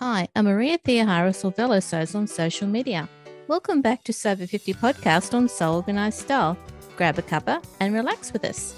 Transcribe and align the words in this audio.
Hi, 0.00 0.28
I'm 0.36 0.44
Maria 0.44 0.76
Theoharis 0.76 1.42
or 1.42 1.52
Velosos 1.52 2.14
on 2.14 2.26
social 2.26 2.68
media. 2.68 3.08
Welcome 3.48 3.80
back 3.80 4.04
to 4.04 4.12
Sew 4.12 4.32
Over 4.32 4.46
50 4.46 4.74
podcast 4.74 5.32
on 5.32 5.48
Sew 5.48 5.76
Organized 5.76 6.18
Style. 6.18 6.58
Grab 6.98 7.18
a 7.18 7.22
cuppa 7.22 7.64
and 7.80 7.94
relax 7.94 8.30
with 8.30 8.44
us. 8.44 8.74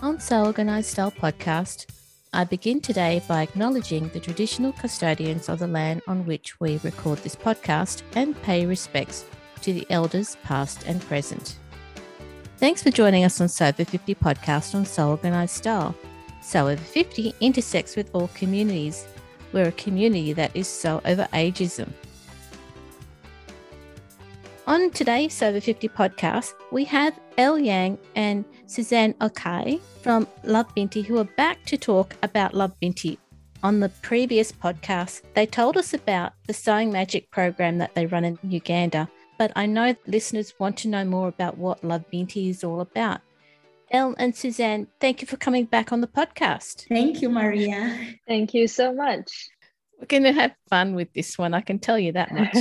On 0.00 0.20
Sew 0.20 0.44
Organized 0.44 0.90
Style 0.90 1.10
podcast, 1.10 1.86
I 2.32 2.44
begin 2.44 2.80
today 2.80 3.20
by 3.26 3.42
acknowledging 3.42 4.10
the 4.10 4.20
traditional 4.20 4.70
custodians 4.74 5.48
of 5.48 5.58
the 5.58 5.66
land 5.66 6.02
on 6.06 6.24
which 6.24 6.60
we 6.60 6.78
record 6.84 7.18
this 7.18 7.34
podcast 7.34 8.02
and 8.14 8.40
pay 8.42 8.64
respects 8.64 9.24
to 9.62 9.72
the 9.72 9.88
elders 9.90 10.36
past 10.44 10.84
and 10.86 11.02
present. 11.02 11.58
Thanks 12.58 12.80
for 12.80 12.92
joining 12.92 13.24
us 13.24 13.40
on 13.40 13.48
Sew 13.48 13.66
Over 13.70 13.84
50 13.84 14.14
podcast 14.14 14.76
on 14.76 14.84
Sew 14.84 15.10
Organized 15.10 15.56
Style. 15.56 15.96
Sew 16.42 16.68
Over 16.68 16.76
50 16.76 17.34
intersects 17.40 17.96
with 17.96 18.08
all 18.14 18.28
communities 18.34 19.04
we're 19.52 19.68
a 19.68 19.72
community 19.72 20.32
that 20.32 20.50
is 20.54 20.68
so 20.68 21.00
over 21.04 21.28
ageism. 21.32 21.88
On 24.66 24.90
today's 24.90 25.32
Sew 25.32 25.48
Over 25.48 25.60
50 25.60 25.88
podcast, 25.88 26.52
we 26.70 26.84
have 26.84 27.18
Elle 27.38 27.58
Yang 27.58 27.98
and 28.14 28.44
Suzanne 28.66 29.14
Okai 29.14 29.80
from 30.02 30.28
Love 30.44 30.74
Binti 30.74 31.00
who 31.00 31.16
are 31.16 31.24
back 31.24 31.64
to 31.64 31.78
talk 31.78 32.14
about 32.22 32.52
Love 32.52 32.78
Binti. 32.78 33.18
On 33.62 33.80
the 33.80 33.88
previous 34.02 34.52
podcast, 34.52 35.22
they 35.34 35.46
told 35.46 35.78
us 35.78 35.94
about 35.94 36.34
the 36.46 36.52
Sewing 36.52 36.92
Magic 36.92 37.30
program 37.30 37.78
that 37.78 37.94
they 37.94 38.04
run 38.04 38.24
in 38.24 38.38
Uganda, 38.42 39.08
but 39.38 39.52
I 39.56 39.64
know 39.64 39.96
listeners 40.06 40.52
want 40.58 40.76
to 40.78 40.88
know 40.88 41.04
more 41.04 41.28
about 41.28 41.56
what 41.56 41.82
Love 41.82 42.04
Binti 42.10 42.50
is 42.50 42.62
all 42.62 42.80
about. 42.80 43.22
Elle 43.90 44.14
and 44.18 44.34
Suzanne, 44.34 44.86
thank 45.00 45.22
you 45.22 45.26
for 45.26 45.36
coming 45.36 45.64
back 45.64 45.92
on 45.92 46.00
the 46.00 46.06
podcast. 46.06 46.86
Thank 46.88 47.22
you, 47.22 47.30
Maria. 47.30 48.16
Thank 48.26 48.52
you 48.52 48.68
so 48.68 48.92
much. 48.92 49.48
We're 49.98 50.06
going 50.06 50.24
to 50.24 50.32
have 50.32 50.54
fun 50.68 50.94
with 50.94 51.12
this 51.14 51.38
one, 51.38 51.54
I 51.54 51.62
can 51.62 51.78
tell 51.78 51.98
you 51.98 52.12
that 52.12 52.32
much. 52.32 52.54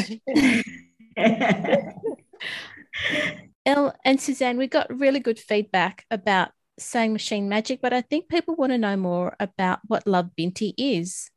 Elle 3.66 3.94
and 4.06 4.22
Suzanne, 4.22 4.58
we 4.58 4.68
got 4.68 4.98
really 4.98 5.20
good 5.20 5.38
feedback 5.38 6.06
about 6.10 6.52
Sewing 6.80 7.12
Machine 7.12 7.50
Magic, 7.50 7.82
but 7.82 7.92
I 7.92 8.02
think 8.02 8.30
people 8.30 8.56
want 8.56 8.72
to 8.72 8.78
know 8.78 8.96
more 8.96 9.36
about 9.40 9.80
what 9.88 10.08
Love 10.08 10.36
Binti 10.36 10.74
is. 10.78 11.30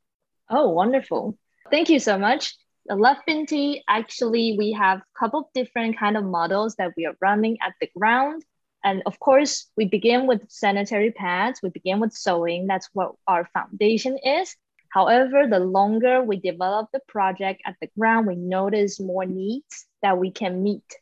Oh, 0.49 0.69
wonderful. 0.69 1.37
Thank 1.71 1.89
you 1.89 1.99
so 1.99 2.19
much. 2.19 2.55
The 2.87 2.97
Love 2.97 3.19
Binti, 3.27 3.83
actually, 3.89 4.57
we 4.57 4.73
have 4.73 4.99
a 4.99 5.19
couple 5.19 5.41
of 5.41 5.47
different 5.55 5.99
kind 5.99 6.17
of 6.17 6.25
models 6.25 6.77
that 6.77 6.93
we 6.97 7.07
are 7.07 7.15
running 7.21 7.59
at 7.61 7.75
the 7.81 7.89
ground. 7.97 8.45
And 8.83 9.03
of 9.07 9.19
course, 9.21 9.71
we 9.77 9.85
begin 9.85 10.27
with 10.27 10.51
sanitary 10.51 11.11
pads, 11.11 11.61
we 11.63 11.69
begin 11.69 12.01
with 12.01 12.13
sewing. 12.13 12.67
That's 12.67 12.89
what 12.93 13.13
our 13.27 13.49
foundation 13.53 14.19
is. 14.19 14.57
However, 14.89 15.47
the 15.47 15.61
longer 15.61 16.23
we 16.23 16.41
develop 16.41 16.89
the 16.93 17.01
project 17.07 17.63
at 17.65 17.77
the 17.81 17.89
ground, 17.99 18.27
we 18.27 18.35
notice 18.37 18.99
more 18.99 19.27
needs 19.27 19.87
that 20.03 20.19
we 20.19 20.31
can 20.33 20.63
meet. 20.63 20.97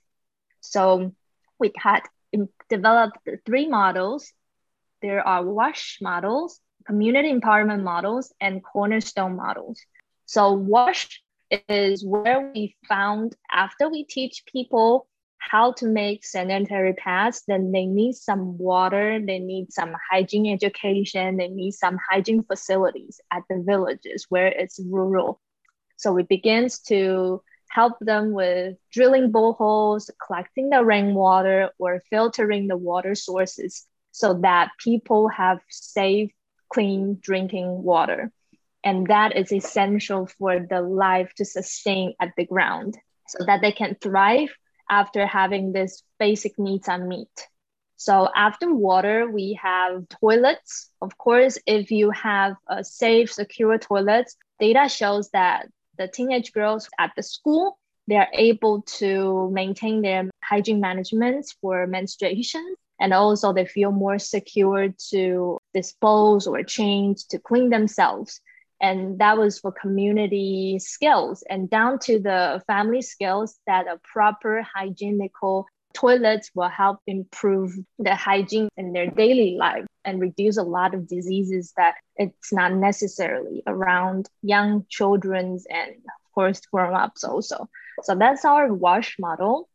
So 0.61 1.15
we 1.59 1.73
had 1.77 2.03
developed 2.69 3.19
three 3.47 3.69
models. 3.69 4.33
There 5.01 5.27
are 5.27 5.43
WASH 5.45 5.99
models, 6.03 6.61
community 6.87 7.33
empowerment 7.33 7.83
models, 7.83 8.35
and 8.41 8.63
cornerstone 8.63 9.37
models. 9.37 9.81
So 10.27 10.53
WASH 10.53 11.23
is 11.69 12.05
where 12.05 12.51
we 12.55 12.77
found 12.89 13.35
after 13.51 13.89
we 13.89 14.05
teach 14.05 14.45
people 14.45 15.07
how 15.51 15.73
to 15.73 15.87
make 15.87 16.25
sanitary 16.25 16.93
pads, 16.93 17.43
then 17.47 17.73
they 17.73 17.87
need 17.87 18.15
some 18.15 18.59
water, 18.59 19.21
they 19.25 19.39
need 19.39 19.73
some 19.73 19.95
hygiene 20.11 20.53
education, 20.53 21.37
they 21.37 21.49
need 21.49 21.73
some 21.73 21.99
hygiene 22.11 22.43
facilities 22.45 23.21
at 23.31 23.43
the 23.49 23.63
villages 23.67 24.27
where 24.29 24.49
it's 24.49 24.79
rural. 24.79 25.41
So 25.97 26.13
we 26.13 26.23
begins 26.23 26.81
to 26.83 27.43
help 27.71 27.99
them 28.01 28.33
with 28.33 28.77
drilling 28.93 29.33
boreholes, 29.33 30.11
collecting 30.25 30.71
the 30.71 30.85
rainwater, 30.85 31.71
or 31.79 32.03
filtering 32.11 32.69
the 32.69 32.77
water 32.77 33.15
sources 33.15 33.87
so 34.13 34.35
that 34.43 34.71
people 34.79 35.29
have 35.29 35.61
safe, 35.69 36.31
clean 36.73 37.19
drinking 37.21 37.83
water. 37.83 38.33
And 38.85 39.09
that 39.09 39.37
is 39.37 39.53
essential 39.53 40.27
for 40.39 40.61
the 40.61 40.81
life 40.81 41.33
to 41.37 41.45
sustain 41.45 42.15
at 42.21 42.33
the 42.37 42.47
ground 42.47 42.97
so 43.29 43.45
that 43.45 43.61
they 43.61 43.73
can 43.73 43.97
thrive 44.01 44.51
after 44.91 45.27
having 45.27 45.73
this 45.73 46.03
basic 46.19 46.59
needs 46.59 46.89
are 46.89 46.99
met. 46.99 47.49
So 47.97 48.29
after 48.35 48.73
water, 48.73 49.29
we 49.31 49.59
have 49.61 50.09
toilets. 50.09 50.91
Of 51.03 51.19
course, 51.19 51.59
if 51.67 51.91
you 51.91 52.11
have 52.11 52.55
a 52.69 52.85
safe, 52.85 53.33
secure 53.33 53.77
toilets, 53.79 54.37
data 54.61 54.89
shows 54.89 55.31
that 55.31 55.69
the 55.99 56.07
teenage 56.07 56.53
girls 56.53 56.89
at 56.99 57.13
the 57.17 57.23
school, 57.23 57.79
they 58.07 58.17
are 58.17 58.29
able 58.33 58.83
to 58.99 59.51
maintain 59.51 60.01
their 60.01 60.31
hygiene 60.43 60.81
management 60.81 61.47
for 61.61 61.87
menstruation. 61.87 62.77
And 63.01 63.13
also 63.13 63.53
they 63.53 63.67
feel 63.67 63.93
more 63.93 64.19
secure 64.19 64.95
to 65.11 65.59
dispose 65.75 66.47
or 66.47 66.63
change 66.63 67.27
to 67.29 67.39
clean 67.39 67.71
themselves 67.71 68.41
and 68.81 69.19
that 69.19 69.37
was 69.37 69.59
for 69.59 69.73
community 69.73 70.79
skills 70.79 71.43
and 71.49 71.69
down 71.69 71.99
to 71.99 72.19
the 72.19 72.63
family 72.67 73.03
skills 73.03 73.59
that 73.67 73.87
a 73.87 73.99
proper 74.05 74.63
hygienical 74.63 75.67
toilets 75.95 76.51
will 76.55 76.69
help 76.69 77.01
improve 77.07 77.75
the 77.99 78.15
hygiene 78.15 78.69
in 78.77 78.93
their 78.93 79.09
daily 79.09 79.57
life 79.59 79.85
and 80.05 80.21
reduce 80.21 80.57
a 80.57 80.63
lot 80.63 80.95
of 80.95 81.09
diseases 81.09 81.73
that 81.77 81.95
it's 82.17 82.53
not 82.53 82.73
necessarily 82.73 83.63
around 83.67 84.29
young 84.43 84.87
children's 84.89 85.67
and 85.69 85.91
of 85.91 86.33
course 86.35 86.61
grown-ups 86.73 87.25
also. 87.25 87.69
So 88.03 88.15
that's 88.15 88.45
our 88.45 88.73
wash 88.73 89.17
model. 89.19 89.69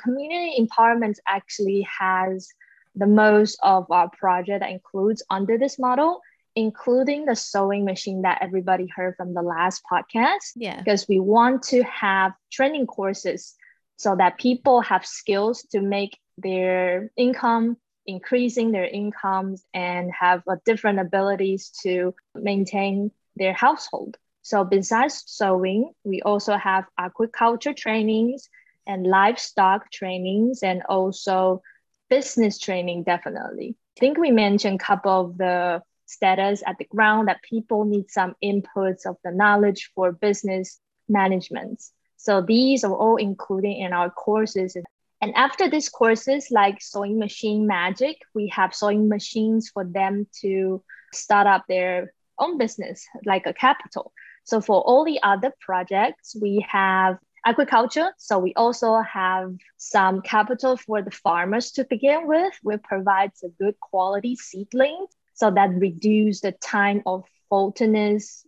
Community 0.00 0.56
empowerment 0.58 1.16
actually 1.28 1.86
has 2.00 2.48
the 2.96 3.06
most 3.06 3.58
of 3.62 3.90
our 3.90 4.10
project 4.10 4.60
that 4.60 4.70
includes 4.70 5.22
under 5.30 5.58
this 5.58 5.78
model 5.78 6.20
including 6.54 7.24
the 7.24 7.36
sewing 7.36 7.84
machine 7.84 8.22
that 8.22 8.38
everybody 8.42 8.86
heard 8.94 9.16
from 9.16 9.34
the 9.34 9.42
last 9.42 9.82
podcast. 9.90 10.52
Yeah. 10.56 10.78
Because 10.78 11.06
we 11.08 11.20
want 11.20 11.62
to 11.64 11.82
have 11.84 12.32
training 12.50 12.86
courses 12.86 13.54
so 13.96 14.16
that 14.16 14.38
people 14.38 14.80
have 14.80 15.06
skills 15.06 15.62
to 15.72 15.80
make 15.80 16.18
their 16.38 17.10
income, 17.16 17.76
increasing 18.06 18.72
their 18.72 18.86
incomes, 18.86 19.64
and 19.72 20.10
have 20.12 20.42
a 20.48 20.56
different 20.64 20.98
abilities 20.98 21.70
to 21.82 22.14
maintain 22.34 23.10
their 23.36 23.52
household. 23.52 24.16
So, 24.42 24.64
besides 24.64 25.22
sewing, 25.26 25.92
we 26.04 26.20
also 26.22 26.56
have 26.56 26.86
aquaculture 26.98 27.76
trainings 27.76 28.48
and 28.86 29.06
livestock 29.06 29.90
trainings 29.92 30.62
and 30.62 30.82
also 30.88 31.62
business 32.10 32.58
training, 32.58 33.04
definitely. 33.04 33.76
I 33.96 34.00
think 34.00 34.18
we 34.18 34.32
mentioned 34.32 34.80
a 34.80 34.84
couple 34.84 35.20
of 35.20 35.38
the 35.38 35.82
status 36.12 36.62
at 36.66 36.78
the 36.78 36.84
ground 36.84 37.28
that 37.28 37.42
people 37.42 37.84
need 37.84 38.10
some 38.10 38.34
inputs 38.42 39.06
of 39.06 39.16
the 39.24 39.32
knowledge 39.32 39.90
for 39.94 40.12
business 40.12 40.78
management. 41.08 41.82
So 42.16 42.40
these 42.40 42.84
are 42.84 42.94
all 42.94 43.16
included 43.16 43.76
in 43.76 43.92
our 43.92 44.10
courses. 44.10 44.76
And 45.20 45.34
after 45.34 45.68
these 45.68 45.88
courses, 45.88 46.48
like 46.50 46.80
sewing 46.80 47.18
machine 47.18 47.66
magic, 47.66 48.16
we 48.34 48.48
have 48.48 48.74
sewing 48.74 49.08
machines 49.08 49.70
for 49.72 49.84
them 49.84 50.26
to 50.42 50.82
start 51.12 51.46
up 51.46 51.64
their 51.68 52.12
own 52.38 52.58
business, 52.58 53.06
like 53.24 53.46
a 53.46 53.52
capital. 53.52 54.12
So 54.44 54.60
for 54.60 54.80
all 54.82 55.04
the 55.04 55.20
other 55.22 55.52
projects, 55.60 56.36
we 56.40 56.64
have 56.68 57.18
agriculture. 57.44 58.12
So 58.18 58.38
we 58.38 58.54
also 58.54 59.00
have 59.00 59.54
some 59.76 60.22
capital 60.22 60.76
for 60.76 61.02
the 61.02 61.10
farmers 61.10 61.72
to 61.72 61.84
begin 61.84 62.26
with. 62.26 62.52
We 62.62 62.76
provide 62.76 63.32
a 63.44 63.48
good 63.48 63.78
quality 63.80 64.36
seedling 64.36 65.06
so 65.42 65.50
that 65.50 65.70
reduce 65.70 66.40
the 66.40 66.52
time 66.52 67.02
of 67.04 67.24
faultiness 67.50 68.46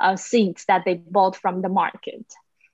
uh, 0.00 0.16
seeds 0.16 0.64
that 0.68 0.86
they 0.86 0.94
bought 0.94 1.36
from 1.36 1.60
the 1.60 1.68
market. 1.68 2.24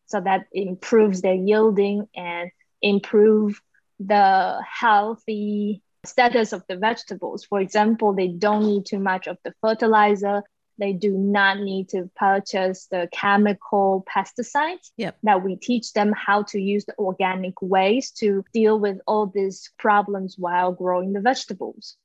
So 0.07 0.21
that 0.21 0.47
improves 0.53 1.21
their 1.21 1.35
yielding 1.35 2.07
and 2.15 2.53
improve 2.81 3.61
the 3.99 4.63
healthy 4.65 5.83
status 6.05 6.53
of 6.53 6.63
the 6.69 6.77
vegetables. 6.77 7.45
For 7.45 7.59
example, 7.59 8.13
they 8.13 8.29
don't 8.29 8.65
need 8.67 8.87
too 8.87 9.01
much 9.01 9.27
of 9.27 9.37
the 9.45 9.53
fertilizer. 9.61 10.45
They 10.79 10.93
do 10.93 11.11
not 11.19 11.59
need 11.59 11.89
to 11.89 12.09
purchase 12.15 12.87
the 12.89 13.09
chemical 13.13 14.07
pesticides. 14.09 14.93
Yep. 14.97 15.19
That 15.25 15.43
we 15.43 15.57
teach 15.57 15.93
them 15.93 16.13
how 16.17 16.45
to 16.51 16.61
use 16.61 16.85
the 16.85 16.97
organic 17.01 17.61
ways 17.61 18.13
to 18.21 18.45
deal 18.53 18.79
with 18.79 18.99
all 19.09 19.27
these 19.27 19.73
problems 19.77 20.37
while 20.39 20.71
growing 20.71 21.15
the 21.15 21.21
vegetables. 21.21 21.97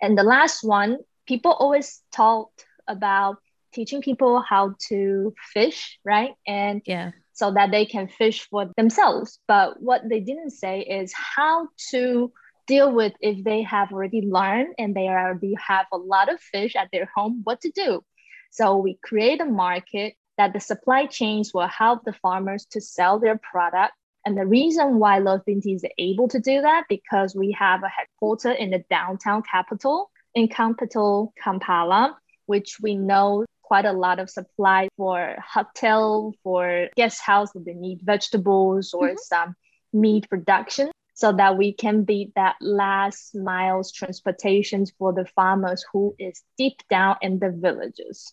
And 0.00 0.16
the 0.16 0.22
last 0.22 0.62
one, 0.62 0.98
people 1.26 1.52
always 1.52 2.00
talked 2.12 2.64
about 2.86 3.38
teaching 3.72 4.00
people 4.00 4.40
how 4.40 4.74
to 4.88 5.34
fish, 5.52 5.98
right? 6.04 6.32
And 6.46 6.82
yeah. 6.86 7.12
so 7.32 7.52
that 7.52 7.70
they 7.70 7.84
can 7.84 8.08
fish 8.08 8.48
for 8.48 8.70
themselves. 8.76 9.38
But 9.46 9.80
what 9.82 10.08
they 10.08 10.20
didn't 10.20 10.50
say 10.50 10.80
is 10.80 11.12
how 11.12 11.68
to 11.90 12.32
deal 12.66 12.92
with 12.92 13.12
if 13.20 13.42
they 13.44 13.62
have 13.62 13.92
already 13.92 14.22
learned 14.22 14.74
and 14.78 14.94
they 14.94 15.08
already 15.08 15.54
have 15.66 15.86
a 15.92 15.96
lot 15.96 16.32
of 16.32 16.40
fish 16.40 16.76
at 16.76 16.88
their 16.92 17.08
home, 17.14 17.40
what 17.44 17.60
to 17.62 17.70
do. 17.70 18.02
So 18.50 18.76
we 18.76 18.98
create 19.02 19.40
a 19.40 19.46
market 19.46 20.14
that 20.36 20.52
the 20.52 20.60
supply 20.60 21.06
chains 21.06 21.52
will 21.52 21.66
help 21.66 22.04
the 22.04 22.12
farmers 22.12 22.66
to 22.70 22.80
sell 22.80 23.18
their 23.18 23.38
product. 23.38 23.92
And 24.28 24.36
the 24.36 24.44
reason 24.44 24.98
why 24.98 25.20
Love 25.20 25.46
Binti 25.46 25.72
is 25.72 25.86
able 25.96 26.28
to 26.28 26.38
do 26.38 26.60
that 26.60 26.84
because 26.90 27.34
we 27.34 27.50
have 27.52 27.82
a 27.82 27.88
headquarter 27.88 28.52
in 28.52 28.68
the 28.68 28.84
downtown 28.90 29.40
capital 29.40 30.10
in 30.34 30.48
capital 30.48 31.32
Kampala, 31.42 32.14
which 32.44 32.76
we 32.82 32.94
know 32.94 33.46
quite 33.62 33.86
a 33.86 33.92
lot 33.94 34.18
of 34.18 34.28
supply 34.28 34.90
for 34.98 35.34
hotel, 35.42 36.34
for 36.42 36.88
guest 36.94 37.22
house 37.22 37.52
that 37.52 37.64
they 37.64 37.72
need 37.72 38.00
vegetables 38.02 38.92
or 38.92 39.08
mm-hmm. 39.08 39.16
some 39.16 39.56
meat 39.94 40.28
production 40.28 40.90
so 41.14 41.32
that 41.32 41.56
we 41.56 41.72
can 41.72 42.04
be 42.04 42.30
that 42.36 42.56
last 42.60 43.34
miles 43.34 43.90
transportations 43.92 44.92
for 44.98 45.14
the 45.14 45.24
farmers 45.24 45.86
who 45.90 46.14
is 46.18 46.42
deep 46.58 46.82
down 46.90 47.16
in 47.22 47.38
the 47.38 47.50
villages 47.50 48.30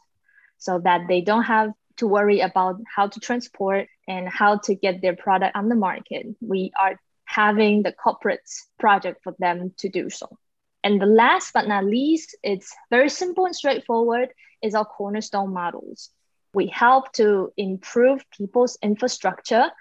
so 0.58 0.78
that 0.78 1.08
they 1.08 1.22
don't 1.22 1.44
have 1.44 1.72
to 1.98 2.08
worry 2.08 2.42
about 2.42 2.78
how 2.94 3.08
to 3.08 3.20
transport 3.20 3.88
and 4.08 4.28
how 4.28 4.58
to 4.60 4.76
get 4.76 5.02
their 5.02 5.16
product 5.16 5.56
on 5.56 5.70
the 5.70 5.76
market. 5.76 6.26
We 6.42 6.72
are 6.80 7.00
having 7.26 7.84
the 7.84 7.92
corporate 7.92 8.48
project 8.80 9.24
for 9.24 9.36
them 9.40 9.74
to 9.78 9.90
do 9.90 10.10
so. 10.10 10.38
And 10.84 11.02
the 11.02 11.08
last 11.08 11.52
but 11.54 11.68
not 11.68 11.86
least, 11.86 12.38
it's 12.44 12.74
very 12.92 13.10
simple 13.10 13.46
and 13.46 13.56
straightforward, 13.56 14.30
is 14.62 14.76
our 14.76 14.86
cornerstone 14.86 15.54
models. 15.54 16.10
We 16.54 16.68
help 16.68 17.12
to 17.14 17.52
improve 17.58 18.24
people's 18.32 18.78
infrastructure. 18.82 19.72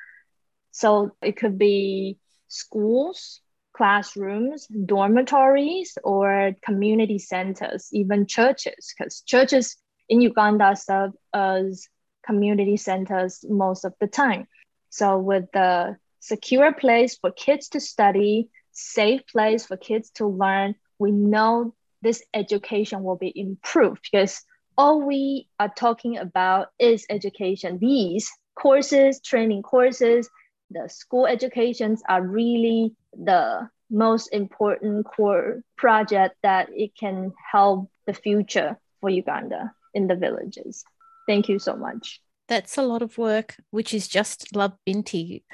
So 0.71 1.15
it 1.23 1.37
could 1.37 1.59
be 1.59 2.19
schools, 2.49 3.41
classrooms, 3.75 4.67
dormitories, 4.67 5.99
or 6.03 6.53
community 6.63 7.19
centers, 7.19 7.89
even 7.93 8.27
churches, 8.27 8.95
because 8.97 9.21
churches 9.21 9.77
in 10.09 10.21
Uganda 10.21 10.75
serve 10.77 11.13
as 11.33 11.89
community 12.25 12.77
centers 12.77 13.45
most 13.49 13.85
of 13.85 13.95
the 14.01 14.07
time. 14.07 14.47
So 14.91 15.19
with 15.19 15.45
the 15.53 15.97
secure 16.21 16.73
place 16.73 17.17
for 17.19 17.31
kids 17.31 17.69
to 17.71 17.81
study, 17.81 18.49
safe 18.73 19.23
place 19.27 19.67
for 19.67 19.77
kids 19.77 20.11
to 20.11 20.27
learn, 20.27 20.75
we 20.99 21.11
know 21.13 21.75
this 22.03 22.23
education 22.33 23.03
will 23.03 23.17
be 23.17 23.33
improved 23.35 24.01
because 24.11 24.43
all 24.77 25.03
we 25.03 25.49
are 25.59 25.73
talking 25.75 26.19
about 26.19 26.69
is 26.79 27.07
education. 27.09 27.79
These 27.79 28.31
courses, 28.55 29.21
training 29.21 29.63
courses, 29.63 30.29
the 30.71 30.89
school 30.89 31.27
educations 31.27 32.03
are 32.09 32.23
really 32.23 32.95
the 33.13 33.69
most 33.91 34.29
important 34.33 35.07
core 35.07 35.63
project 35.77 36.37
that 36.43 36.69
it 36.73 36.97
can 36.99 37.33
help 37.53 37.91
the 38.07 38.15
future 38.15 38.79
for 39.01 39.11
Uganda 39.11 39.73
in 39.93 40.07
the 40.07 40.17
villages. 40.17 40.85
Thank 41.27 41.49
you 41.49 41.59
so 41.59 41.77
much. 41.77 42.21
That's 42.49 42.77
a 42.77 42.83
lot 42.83 43.03
of 43.03 43.17
work, 43.17 43.57
which 43.71 43.95
is 43.95 44.07
just 44.07 44.55
Love 44.55 44.73
Binti. 44.85 45.45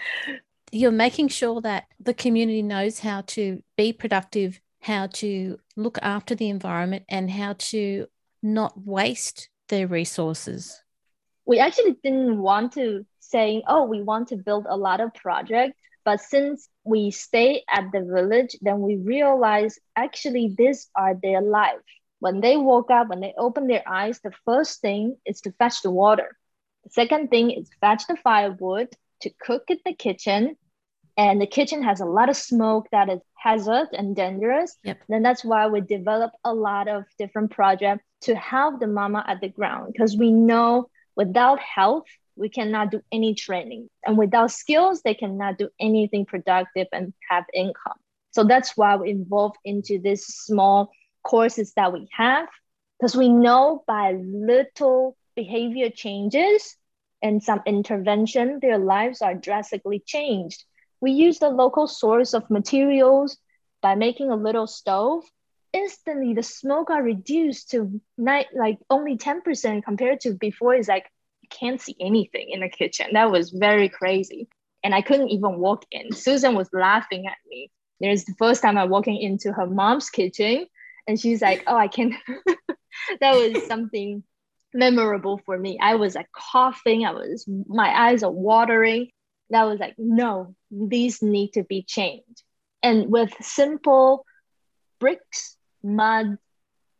You're 0.72 0.90
making 0.90 1.28
sure 1.28 1.60
that 1.60 1.84
the 2.00 2.14
community 2.14 2.62
knows 2.62 3.00
how 3.00 3.22
to 3.28 3.62
be 3.76 3.92
productive, 3.92 4.60
how 4.80 5.08
to 5.08 5.58
look 5.76 5.98
after 6.02 6.34
the 6.34 6.48
environment, 6.48 7.04
and 7.08 7.30
how 7.30 7.54
to 7.58 8.06
not 8.42 8.72
waste 8.84 9.48
their 9.68 9.86
resources. 9.86 10.80
We 11.46 11.58
actually 11.58 11.96
didn't 12.02 12.38
want 12.38 12.72
to 12.72 13.06
say, 13.20 13.62
oh, 13.66 13.84
we 13.84 14.02
want 14.02 14.28
to 14.28 14.36
build 14.36 14.66
a 14.68 14.76
lot 14.76 15.00
of 15.00 15.14
projects. 15.14 15.76
But 16.04 16.20
since 16.20 16.68
we 16.84 17.10
stay 17.10 17.62
at 17.68 17.92
the 17.92 18.00
village, 18.00 18.56
then 18.60 18.80
we 18.80 18.96
realize 18.96 19.78
actually 19.94 20.54
these 20.56 20.88
are 20.96 21.14
their 21.14 21.40
life. 21.40 21.76
When 22.20 22.40
they 22.40 22.56
woke 22.56 22.90
up, 22.90 23.08
when 23.08 23.20
they 23.20 23.34
open 23.36 23.66
their 23.66 23.82
eyes, 23.86 24.20
the 24.20 24.32
first 24.44 24.80
thing 24.80 25.16
is 25.26 25.40
to 25.42 25.52
fetch 25.52 25.82
the 25.82 25.90
water. 25.90 26.36
The 26.84 26.90
second 26.90 27.28
thing 27.30 27.50
is 27.50 27.70
fetch 27.80 28.06
the 28.06 28.16
firewood 28.16 28.88
to 29.22 29.30
cook 29.40 29.64
in 29.68 29.78
the 29.84 29.94
kitchen. 29.94 30.56
And 31.16 31.40
the 31.40 31.46
kitchen 31.46 31.82
has 31.82 32.00
a 32.00 32.06
lot 32.06 32.28
of 32.28 32.36
smoke 32.36 32.88
that 32.92 33.08
is 33.08 33.20
hazardous 33.36 33.88
and 33.92 34.14
dangerous. 34.14 34.76
Yep. 34.84 34.98
Then 35.08 35.22
that's 35.22 35.44
why 35.44 35.66
we 35.66 35.80
develop 35.80 36.32
a 36.44 36.54
lot 36.54 36.88
of 36.88 37.04
different 37.18 37.50
projects 37.50 38.04
to 38.22 38.34
help 38.34 38.80
the 38.80 38.86
mama 38.86 39.24
at 39.26 39.40
the 39.40 39.48
ground 39.48 39.92
because 39.92 40.16
we 40.16 40.30
know 40.30 40.88
without 41.16 41.58
health, 41.58 42.04
we 42.36 42.48
cannot 42.48 42.90
do 42.90 43.02
any 43.12 43.34
training. 43.34 43.88
And 44.06 44.16
without 44.16 44.50
skills, 44.50 45.02
they 45.02 45.14
cannot 45.14 45.58
do 45.58 45.68
anything 45.78 46.24
productive 46.26 46.86
and 46.92 47.12
have 47.28 47.44
income. 47.52 47.98
So 48.30 48.44
that's 48.44 48.76
why 48.76 48.96
we 48.96 49.10
involve 49.10 49.52
into 49.64 49.98
this 49.98 50.26
small 50.26 50.90
courses 51.22 51.72
that 51.74 51.92
we 51.92 52.08
have 52.12 52.48
because 52.98 53.16
we 53.16 53.28
know 53.28 53.82
by 53.86 54.12
little 54.12 55.16
behavior 55.34 55.90
changes 55.90 56.76
and 57.22 57.42
some 57.42 57.60
intervention, 57.66 58.58
their 58.60 58.78
lives 58.78 59.22
are 59.22 59.34
drastically 59.34 60.02
changed. 60.04 60.64
We 61.00 61.12
use 61.12 61.38
the 61.38 61.48
local 61.48 61.86
source 61.86 62.34
of 62.34 62.50
materials 62.50 63.38
by 63.82 63.94
making 63.94 64.30
a 64.30 64.36
little 64.36 64.66
stove. 64.66 65.24
Instantly, 65.72 66.34
the 66.34 66.42
smoke 66.42 66.90
are 66.90 67.02
reduced 67.02 67.70
to 67.70 68.00
night 68.18 68.48
like 68.54 68.78
only 68.90 69.16
10% 69.16 69.84
compared 69.84 70.20
to 70.20 70.32
before. 70.32 70.74
It's 70.74 70.88
like 70.88 71.06
you 71.42 71.48
can't 71.48 71.80
see 71.80 71.96
anything 72.00 72.50
in 72.50 72.60
the 72.60 72.68
kitchen. 72.68 73.06
That 73.12 73.30
was 73.30 73.50
very 73.50 73.88
crazy. 73.88 74.48
And 74.82 74.94
I 74.94 75.02
couldn't 75.02 75.28
even 75.28 75.58
walk 75.58 75.84
in. 75.90 76.12
Susan 76.12 76.54
was 76.54 76.68
laughing 76.72 77.26
at 77.26 77.36
me. 77.48 77.70
There's 78.00 78.24
the 78.24 78.34
first 78.38 78.62
time 78.62 78.78
I'm 78.78 78.90
walking 78.90 79.20
into 79.20 79.52
her 79.52 79.66
mom's 79.66 80.08
kitchen, 80.08 80.66
and 81.10 81.18
she's 81.18 81.42
like, 81.42 81.64
"Oh, 81.66 81.76
I 81.76 81.88
can." 81.88 82.16
that 83.20 83.34
was 83.34 83.64
something 83.66 84.22
memorable 84.72 85.40
for 85.44 85.58
me. 85.58 85.76
I 85.82 85.96
was 85.96 86.14
like 86.14 86.30
coughing, 86.30 87.04
I 87.04 87.10
was 87.10 87.44
my 87.68 87.88
eyes 87.88 88.22
are 88.22 88.30
watering. 88.30 89.10
That 89.50 89.64
was 89.64 89.80
like, 89.80 89.96
no, 89.98 90.54
these 90.70 91.20
need 91.20 91.54
to 91.54 91.64
be 91.64 91.82
changed. 91.82 92.44
And 92.84 93.10
with 93.10 93.32
simple 93.40 94.24
bricks, 95.00 95.56
mud, 95.82 96.38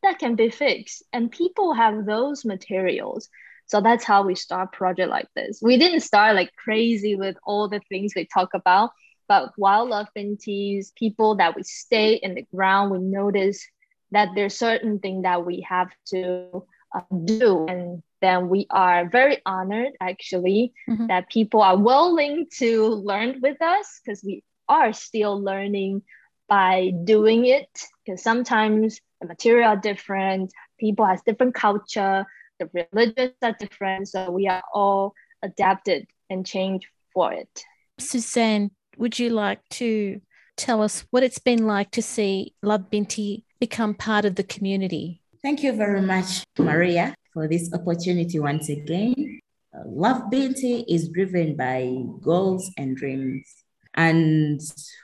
that 0.03 0.19
can 0.19 0.35
be 0.35 0.51
fixed. 0.51 1.05
And 1.13 1.31
people 1.31 1.73
have 1.75 2.05
those 2.05 2.45
materials. 2.45 3.29
So 3.67 3.81
that's 3.81 4.03
how 4.03 4.25
we 4.25 4.35
start 4.35 4.73
project 4.73 5.11
like 5.11 5.29
this. 5.37 5.61
We 5.63 5.77
didn't 5.77 6.01
start 6.01 6.35
like 6.35 6.51
crazy 6.57 7.15
with 7.15 7.37
all 7.45 7.69
the 7.69 7.81
things 7.89 8.15
we 8.17 8.27
talk 8.27 8.49
about, 8.55 8.91
but 9.29 9.53
wildlife 9.57 10.09
teas, 10.41 10.93
people 10.97 11.37
that 11.37 11.55
we 11.55 11.63
stay 11.63 12.15
in 12.15 12.35
the 12.35 12.43
ground, 12.53 12.91
we 12.91 12.99
notice 12.99 13.65
that 14.13 14.31
there's 14.35 14.57
certain 14.57 14.99
thing 14.99 15.23
that 15.23 15.45
we 15.45 15.67
have 15.69 15.91
to 16.07 16.65
uh, 16.95 17.01
do. 17.25 17.67
And 17.67 18.03
then 18.21 18.49
we 18.49 18.67
are 18.71 19.09
very 19.09 19.39
honored 19.47 19.93
actually 20.01 20.73
mm-hmm. 20.89 21.07
that 21.07 21.31
people 21.31 21.63
are 21.63 21.77
willing 21.77 22.47
to 22.59 22.87
learn 22.89 23.41
with 23.41 23.61
us 23.63 24.01
because 24.05 24.23
we 24.25 24.43
are 24.69 24.93
still 24.93 25.41
learning 25.43 26.03
by 26.49 26.93
doing 27.05 27.47
it 27.47 27.69
because 28.05 28.23
sometimes 28.23 29.01
the 29.21 29.29
material 29.29 29.71
are 29.71 29.77
different, 29.77 30.53
people 30.79 31.07
has 31.07 31.23
different 31.23 31.55
culture, 31.55 32.25
the 32.59 32.69
religions 32.93 33.35
are 33.43 33.55
different. 33.59 34.09
So 34.09 34.31
we 34.31 34.49
are 34.49 34.63
all 34.75 35.15
adapted 35.43 36.07
and 36.29 36.45
change 36.45 36.89
for 37.15 37.33
it. 37.33 37.65
Suzanne, 37.99 38.71
would 38.97 39.19
you 39.19 39.31
like 39.31 39.61
to 39.71 40.21
tell 40.61 40.83
us 40.83 41.05
what 41.11 41.23
it's 41.23 41.39
been 41.39 41.67
like 41.67 41.91
to 41.93 42.03
see 42.03 42.55
Love 42.63 42.91
Binti 42.91 43.45
become 43.59 43.95
part 43.95 44.25
of 44.25 44.35
the 44.35 44.45
community? 44.45 45.23
Thank 45.43 45.63
you 45.63 45.73
very 45.73 46.03
much, 46.03 46.45
Maria, 46.59 47.15
for 47.33 47.49
this 47.49 47.73
opportunity 47.73 48.39
once 48.39 48.69
again. 48.69 49.41
Love 49.87 50.31
Binti 50.31 50.85
is 50.87 51.09
driven 51.09 51.57
by 51.57 51.97
goals 52.21 52.71
and 52.77 52.95
dreams. 52.95 53.47
And 53.95 54.61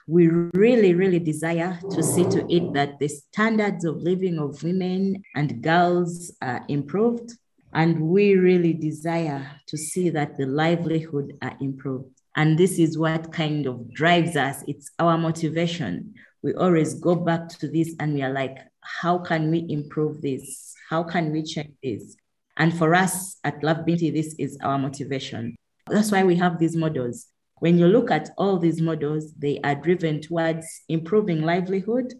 we 0.06 0.28
really, 0.28 0.94
really 0.94 1.18
desire 1.18 1.80
to 1.90 2.02
see 2.02 2.24
to 2.24 2.46
it 2.54 2.72
that 2.74 2.98
the 2.98 3.08
standards 3.08 3.84
of 3.84 3.96
living 3.96 4.38
of 4.38 4.62
women 4.62 5.22
and 5.34 5.62
girls 5.62 6.32
are 6.42 6.64
improved. 6.68 7.32
And 7.72 8.00
we 8.00 8.36
really 8.36 8.74
desire 8.74 9.50
to 9.66 9.76
see 9.76 10.10
that 10.10 10.38
the 10.38 10.46
livelihood 10.46 11.32
are 11.42 11.56
improved. 11.60 12.15
And 12.36 12.58
this 12.58 12.78
is 12.78 12.98
what 12.98 13.32
kind 13.32 13.66
of 13.66 13.92
drives 13.92 14.36
us. 14.36 14.62
It's 14.68 14.90
our 14.98 15.16
motivation. 15.16 16.14
We 16.42 16.52
always 16.54 16.94
go 16.94 17.14
back 17.14 17.48
to 17.60 17.68
this 17.68 17.94
and 17.98 18.14
we 18.14 18.22
are 18.22 18.32
like, 18.32 18.58
how 18.82 19.18
can 19.18 19.50
we 19.50 19.66
improve 19.68 20.20
this? 20.20 20.74
How 20.88 21.02
can 21.02 21.32
we 21.32 21.42
change 21.42 21.72
this? 21.82 22.14
And 22.58 22.76
for 22.76 22.94
us 22.94 23.38
at 23.42 23.62
Love 23.64 23.84
Binti, 23.86 24.10
this 24.10 24.34
is 24.38 24.58
our 24.62 24.78
motivation. 24.78 25.56
That's 25.88 26.12
why 26.12 26.24
we 26.24 26.36
have 26.36 26.58
these 26.58 26.76
models. 26.76 27.26
When 27.60 27.78
you 27.78 27.86
look 27.86 28.10
at 28.10 28.30
all 28.36 28.58
these 28.58 28.82
models, 28.82 29.32
they 29.38 29.58
are 29.64 29.74
driven 29.74 30.20
towards 30.20 30.66
improving 30.88 31.42
livelihood 31.42 32.12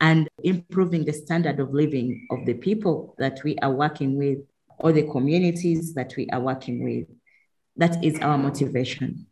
and 0.00 0.28
improving 0.42 1.04
the 1.04 1.12
standard 1.12 1.58
of 1.58 1.74
living 1.74 2.26
of 2.30 2.46
the 2.46 2.54
people 2.54 3.14
that 3.18 3.42
we 3.42 3.56
are 3.58 3.72
working 3.72 4.16
with 4.16 4.38
or 4.78 4.92
the 4.92 5.08
communities 5.10 5.94
that 5.94 6.14
we 6.16 6.28
are 6.30 6.40
working 6.40 6.84
with. 6.84 7.08
That 7.76 8.04
is 8.04 8.18
our 8.20 8.38
motivation. 8.38 9.26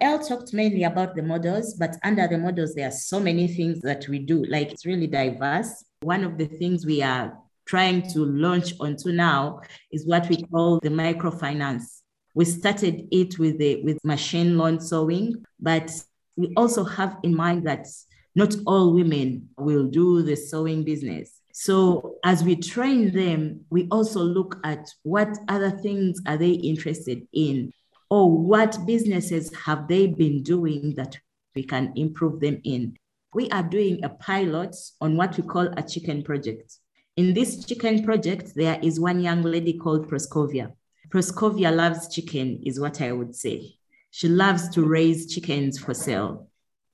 Elle 0.00 0.18
talked 0.18 0.52
mainly 0.52 0.84
about 0.84 1.14
the 1.14 1.22
models, 1.22 1.74
but 1.74 1.96
under 2.02 2.26
the 2.26 2.38
models, 2.38 2.74
there 2.74 2.88
are 2.88 2.92
so 2.92 3.20
many 3.20 3.46
things 3.46 3.80
that 3.82 4.08
we 4.08 4.18
do. 4.18 4.44
Like 4.46 4.72
it's 4.72 4.84
really 4.84 5.06
diverse. 5.06 5.84
One 6.02 6.24
of 6.24 6.36
the 6.36 6.46
things 6.46 6.84
we 6.84 7.02
are 7.02 7.38
trying 7.66 8.02
to 8.12 8.24
launch 8.24 8.74
onto 8.80 9.12
now 9.12 9.60
is 9.92 10.06
what 10.06 10.28
we 10.28 10.42
call 10.42 10.80
the 10.80 10.88
microfinance. 10.88 12.00
We 12.34 12.44
started 12.44 13.06
it 13.12 13.38
with 13.38 13.58
the 13.58 13.82
with 13.84 14.04
machine 14.04 14.58
lawn 14.58 14.80
sewing, 14.80 15.44
but 15.60 15.92
we 16.36 16.52
also 16.56 16.82
have 16.82 17.16
in 17.22 17.34
mind 17.34 17.66
that 17.66 17.86
not 18.34 18.54
all 18.66 18.92
women 18.92 19.48
will 19.56 19.84
do 19.84 20.22
the 20.22 20.34
sewing 20.34 20.82
business. 20.82 21.40
So 21.52 22.16
as 22.24 22.42
we 22.42 22.56
train 22.56 23.12
them, 23.12 23.60
we 23.70 23.86
also 23.92 24.20
look 24.20 24.58
at 24.64 24.88
what 25.04 25.38
other 25.46 25.70
things 25.70 26.20
are 26.26 26.36
they 26.36 26.50
interested 26.50 27.28
in 27.32 27.72
or 28.10 28.30
what 28.30 28.86
businesses 28.86 29.54
have 29.54 29.88
they 29.88 30.06
been 30.06 30.42
doing 30.42 30.94
that 30.96 31.18
we 31.54 31.62
can 31.62 31.92
improve 31.96 32.40
them 32.40 32.60
in. 32.64 32.96
We 33.32 33.48
are 33.50 33.62
doing 33.62 34.04
a 34.04 34.08
pilot 34.08 34.76
on 35.00 35.16
what 35.16 35.36
we 35.36 35.42
call 35.42 35.68
a 35.76 35.82
chicken 35.82 36.22
project. 36.22 36.78
In 37.16 37.34
this 37.34 37.64
chicken 37.64 38.04
project, 38.04 38.54
there 38.54 38.78
is 38.82 38.98
one 38.98 39.20
young 39.20 39.42
lady 39.42 39.78
called 39.78 40.08
Proscovia. 40.08 40.72
Proscovia 41.10 41.74
loves 41.74 42.12
chicken, 42.12 42.60
is 42.64 42.80
what 42.80 43.00
I 43.00 43.12
would 43.12 43.34
say. 43.34 43.76
She 44.10 44.28
loves 44.28 44.68
to 44.70 44.84
raise 44.84 45.32
chickens 45.32 45.78
for 45.78 45.94
sale. 45.94 46.48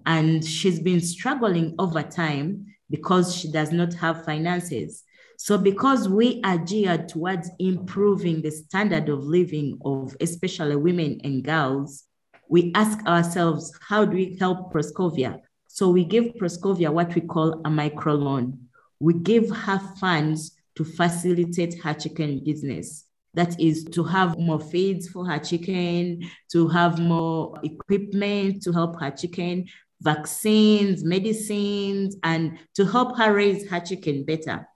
And 0.07 0.45
she's 0.45 0.81
been 0.81 1.00
struggling 1.00 1.75
over 1.79 2.02
time 2.02 2.75
because 2.88 3.35
she 3.35 3.50
does 3.50 3.73
not 3.73 3.95
have 3.95 4.25
finances. 4.25 5.05
So, 5.43 5.57
because 5.57 6.07
we 6.07 6.43
are 6.45 6.59
geared 6.59 7.09
towards 7.09 7.51
improving 7.59 8.43
the 8.43 8.51
standard 8.51 9.09
of 9.09 9.25
living 9.25 9.79
of 9.87 10.15
especially 10.21 10.77
women 10.77 11.19
and 11.25 11.43
girls, 11.43 12.05
we 12.51 12.73
ask 12.75 13.03
ourselves, 13.07 13.73
how 13.81 14.05
do 14.05 14.19
we 14.19 14.37
help 14.39 14.71
Proscovia? 14.71 15.41
So, 15.67 15.89
we 15.89 16.05
give 16.05 16.35
Proscovia 16.35 16.93
what 16.93 17.15
we 17.15 17.23
call 17.23 17.55
a 17.65 17.71
microloan. 17.71 18.59
We 18.99 19.15
give 19.15 19.49
her 19.49 19.81
funds 19.99 20.59
to 20.75 20.85
facilitate 20.85 21.83
her 21.83 21.95
chicken 21.95 22.45
business. 22.45 23.07
That 23.33 23.59
is 23.59 23.85
to 23.93 24.05
have 24.05 24.39
more 24.39 24.61
feeds 24.61 25.09
for 25.09 25.25
her 25.25 25.39
chicken, 25.39 26.21
to 26.53 26.69
have 26.69 26.99
more 26.99 27.59
equipment 27.63 28.63
to 28.65 28.73
help 28.73 29.01
her 29.01 29.11
chicken, 29.11 29.69
vaccines, 30.03 31.03
medicines, 31.03 32.15
and 32.25 32.59
to 32.75 32.85
help 32.85 33.17
her 33.17 33.33
raise 33.33 33.67
her 33.71 33.81
chicken 33.81 34.27
better. 34.27 34.67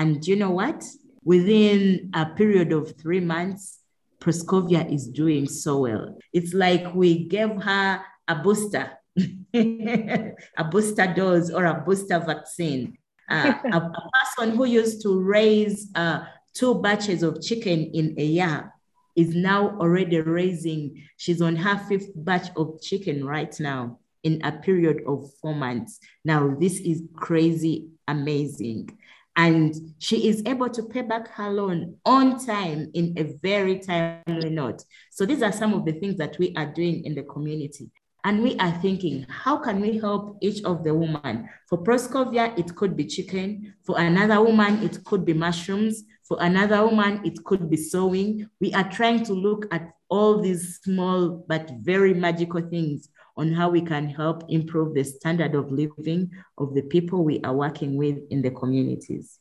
And 0.00 0.26
you 0.26 0.34
know 0.34 0.50
what? 0.50 0.82
Within 1.24 2.10
a 2.14 2.24
period 2.24 2.72
of 2.72 2.98
three 2.98 3.20
months, 3.20 3.80
Proscovia 4.18 4.90
is 4.90 5.06
doing 5.06 5.46
so 5.46 5.80
well. 5.80 6.16
It's 6.32 6.54
like 6.54 6.94
we 6.94 7.28
gave 7.28 7.50
her 7.60 8.02
a 8.26 8.34
booster, 8.36 8.92
a 9.54 10.64
booster 10.70 11.12
dose 11.14 11.50
or 11.50 11.66
a 11.66 11.82
booster 11.86 12.18
vaccine. 12.18 12.96
Uh, 13.30 13.52
a, 13.70 13.76
a, 13.76 14.10
person 14.14 14.56
who 14.56 14.64
used 14.64 15.02
to 15.02 15.20
raise 15.20 15.90
uh, 15.94 16.24
two 16.54 16.80
batches 16.80 17.22
of 17.22 17.42
chicken 17.42 17.90
in 17.92 18.14
a 18.16 18.24
year 18.24 18.72
is 19.16 19.34
now 19.34 19.76
already 19.78 20.18
raising, 20.22 21.06
she's 21.18 21.42
on 21.42 21.56
her 21.56 21.76
fifth 21.76 22.08
batch 22.14 22.48
of 22.56 22.80
chicken 22.80 23.22
right 23.22 23.60
now 23.60 23.98
in 24.22 24.40
a 24.44 24.52
period 24.52 25.02
of 25.06 25.30
four 25.42 25.54
months. 25.54 26.00
Now, 26.24 26.56
this 26.58 26.80
is 26.80 27.02
crazy 27.14 27.90
amazing. 28.10 28.98
And 29.40 29.74
she 29.98 30.28
is 30.28 30.42
able 30.44 30.68
to 30.68 30.82
pay 30.82 31.00
back 31.00 31.28
her 31.28 31.50
loan 31.50 31.96
on 32.04 32.44
time 32.44 32.90
in 32.92 33.14
a 33.16 33.22
very 33.40 33.78
timely 33.78 34.50
note. 34.50 34.84
So, 35.10 35.24
these 35.24 35.40
are 35.40 35.50
some 35.50 35.72
of 35.72 35.86
the 35.86 35.92
things 35.92 36.18
that 36.18 36.38
we 36.38 36.52
are 36.58 36.66
doing 36.66 37.06
in 37.06 37.14
the 37.14 37.22
community. 37.22 37.90
And 38.22 38.42
we 38.42 38.58
are 38.58 38.70
thinking, 38.82 39.24
how 39.30 39.56
can 39.56 39.80
we 39.80 39.96
help 39.96 40.36
each 40.42 40.62
of 40.64 40.84
the 40.84 40.94
women? 40.94 41.48
For 41.70 41.82
Proscovia, 41.82 42.58
it 42.58 42.76
could 42.76 42.94
be 42.98 43.06
chicken. 43.06 43.72
For 43.82 43.98
another 43.98 44.42
woman, 44.42 44.82
it 44.82 45.02
could 45.04 45.24
be 45.24 45.32
mushrooms. 45.32 46.02
For 46.24 46.36
another 46.42 46.84
woman, 46.84 47.22
it 47.24 47.42
could 47.44 47.70
be 47.70 47.78
sewing. 47.78 48.46
We 48.60 48.74
are 48.74 48.90
trying 48.90 49.24
to 49.24 49.32
look 49.32 49.64
at 49.72 49.90
all 50.10 50.42
these 50.42 50.80
small 50.82 51.46
but 51.48 51.70
very 51.80 52.12
magical 52.12 52.60
things 52.60 53.08
on 53.40 53.52
how 53.52 53.70
we 53.70 53.80
can 53.80 54.06
help 54.06 54.44
improve 54.50 54.94
the 54.94 55.02
standard 55.02 55.54
of 55.54 55.72
living 55.72 56.30
of 56.58 56.74
the 56.74 56.82
people 56.82 57.24
we 57.24 57.40
are 57.40 57.54
working 57.54 57.96
with 57.96 58.18
in 58.30 58.42
the 58.42 58.50
communities. 58.50 59.38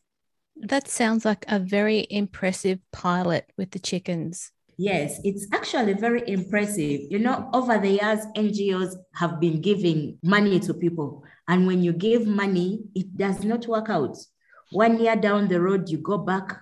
That 0.56 0.88
sounds 0.88 1.26
like 1.26 1.44
a 1.50 1.60
very 1.60 2.08
impressive 2.10 2.80
pilot 2.94 3.52
with 3.58 3.72
the 3.72 3.80
chickens. 3.80 4.52
Yes, 4.78 5.20
it's 5.26 5.46
actually 5.54 5.94
very 5.96 6.24
impressive. 6.30 7.02
You 7.10 7.20
know, 7.20 7.50
over 7.54 7.78
the 7.78 7.90
years, 7.90 8.26
NGOs 8.38 8.96
have 9.16 9.42
been 9.42 9.60
giving 9.60 10.18
money 10.24 10.62
to 10.62 10.74
people. 10.74 11.22
And 11.50 11.68
when 11.68 11.84
you 11.84 11.92
give 11.92 12.26
money, 12.26 12.84
it 12.96 13.18
does 13.18 13.44
not 13.44 13.68
work 13.68 13.90
out. 13.90 14.18
One 14.72 14.98
year 14.98 15.18
down 15.18 15.50
the 15.50 15.60
road, 15.60 15.90
you 15.90 15.98
go 15.98 16.18
back 16.18 16.56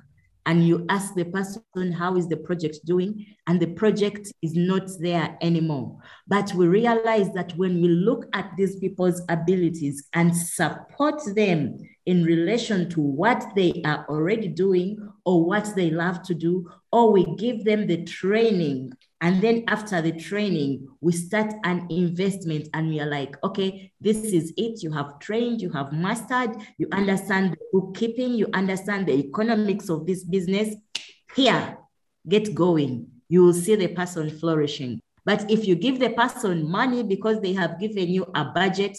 and 0.47 0.65
you 0.65 0.85
ask 0.87 1.13
the 1.13 1.25
person 1.25 1.91
how 1.91 2.15
is 2.15 2.29
the 2.29 2.37
project 2.37 2.79
doing? 2.85 3.25
And 3.47 3.59
the 3.59 3.67
project 3.67 4.31
is 4.41 4.55
not 4.55 4.89
there 4.99 5.37
anymore. 5.41 5.99
But 6.25 6.53
we 6.53 6.67
realize 6.67 7.31
that 7.33 7.51
when 7.57 7.81
we 7.81 7.89
look 7.89 8.25
at 8.33 8.51
these 8.57 8.77
people's 8.77 9.21
abilities 9.27 10.07
and 10.13 10.35
support 10.35 11.21
them 11.35 11.77
in 12.05 12.23
relation 12.23 12.89
to 12.91 13.01
what 13.01 13.45
they 13.57 13.81
are 13.85 14.05
already 14.07 14.47
doing 14.47 14.97
or 15.25 15.45
what 15.45 15.75
they 15.75 15.91
love 15.91 16.23
to 16.23 16.33
do 16.33 16.71
or 16.93 17.11
we 17.11 17.25
give 17.35 17.65
them 17.65 17.85
the 17.85 18.05
training 18.05 18.93
and 19.19 19.41
then 19.41 19.63
after 19.67 20.01
the 20.01 20.11
training, 20.11 20.87
we 21.01 21.11
start 21.11 21.53
an 21.63 21.87
investment 21.89 22.67
and 22.73 22.89
we 22.89 22.99
are 22.99 23.09
like, 23.09 23.35
okay, 23.43 23.91
this 23.99 24.17
is 24.17 24.53
it. 24.57 24.83
You 24.83 24.91
have 24.91 25.19
trained, 25.19 25.61
you 25.61 25.71
have 25.71 25.91
mastered, 25.91 26.55
you 26.77 26.87
understand 26.91 27.53
the 27.53 27.57
bookkeeping, 27.73 28.33
you 28.33 28.47
understand 28.53 29.07
the 29.07 29.13
economics 29.13 29.89
of 29.89 30.05
this 30.05 30.23
business. 30.23 30.75
Here, 31.35 31.77
get 32.27 32.53
going. 32.53 33.07
You 33.27 33.43
will 33.43 33.53
see 33.53 33.75
the 33.75 33.87
person 33.87 34.29
flourishing. 34.29 35.01
But 35.25 35.49
if 35.49 35.67
you 35.67 35.75
give 35.75 35.99
the 35.99 36.11
person 36.11 36.69
money 36.69 37.01
because 37.03 37.41
they 37.41 37.53
have 37.53 37.79
given 37.79 38.09
you 38.09 38.27
a 38.35 38.45
budget, 38.45 38.97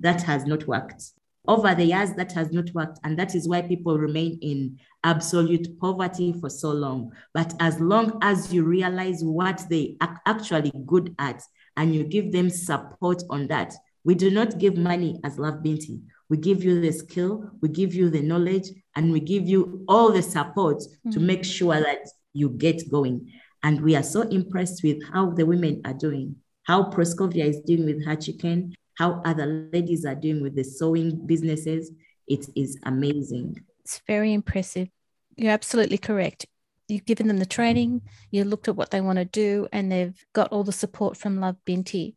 that 0.00 0.22
has 0.22 0.44
not 0.44 0.66
worked. 0.66 1.02
Over 1.48 1.74
the 1.74 1.84
years, 1.84 2.12
that 2.12 2.30
has 2.32 2.52
not 2.52 2.70
worked. 2.74 2.98
And 3.04 3.18
that 3.18 3.34
is 3.34 3.48
why 3.48 3.62
people 3.62 3.98
remain 3.98 4.38
in 4.42 4.78
absolute 5.02 5.80
poverty 5.80 6.34
for 6.38 6.50
so 6.50 6.70
long. 6.70 7.10
But 7.32 7.54
as 7.58 7.80
long 7.80 8.18
as 8.20 8.52
you 8.52 8.64
realize 8.64 9.24
what 9.24 9.64
they 9.70 9.96
are 10.02 10.20
actually 10.26 10.72
good 10.84 11.14
at 11.18 11.42
and 11.78 11.94
you 11.94 12.04
give 12.04 12.32
them 12.32 12.50
support 12.50 13.22
on 13.30 13.46
that, 13.46 13.72
we 14.04 14.14
do 14.14 14.30
not 14.30 14.58
give 14.58 14.76
money 14.76 15.18
as 15.24 15.38
Love 15.38 15.62
Binti. 15.62 16.00
We 16.28 16.36
give 16.36 16.62
you 16.62 16.82
the 16.82 16.92
skill, 16.92 17.50
we 17.62 17.70
give 17.70 17.94
you 17.94 18.10
the 18.10 18.20
knowledge, 18.20 18.68
and 18.94 19.10
we 19.10 19.20
give 19.20 19.48
you 19.48 19.84
all 19.88 20.12
the 20.12 20.22
support 20.22 20.78
mm-hmm. 20.78 21.10
to 21.12 21.20
make 21.20 21.44
sure 21.44 21.80
that 21.80 22.06
you 22.34 22.50
get 22.50 22.90
going. 22.90 23.32
And 23.62 23.80
we 23.80 23.96
are 23.96 24.02
so 24.02 24.22
impressed 24.22 24.82
with 24.84 25.02
how 25.10 25.30
the 25.30 25.46
women 25.46 25.80
are 25.86 25.94
doing, 25.94 26.36
how 26.64 26.90
Proscovia 26.90 27.46
is 27.46 27.60
doing 27.60 27.86
with 27.86 28.04
her 28.04 28.16
chicken, 28.16 28.74
how 28.98 29.22
other 29.24 29.70
ladies 29.72 30.04
are 30.04 30.16
doing 30.16 30.42
with 30.42 30.56
the 30.56 30.64
sewing 30.64 31.24
businesses. 31.24 31.92
It 32.26 32.46
is 32.56 32.78
amazing. 32.82 33.62
It's 33.84 34.02
very 34.06 34.32
impressive. 34.32 34.88
You're 35.36 35.52
absolutely 35.52 35.98
correct. 35.98 36.46
You've 36.88 37.04
given 37.04 37.28
them 37.28 37.38
the 37.38 37.46
training, 37.46 38.02
you 38.30 38.44
looked 38.44 38.66
at 38.66 38.74
what 38.74 38.90
they 38.90 39.00
want 39.00 39.18
to 39.18 39.24
do, 39.24 39.68
and 39.72 39.92
they've 39.92 40.18
got 40.32 40.52
all 40.52 40.64
the 40.64 40.72
support 40.72 41.16
from 41.16 41.38
Love 41.38 41.56
Binti. 41.64 42.16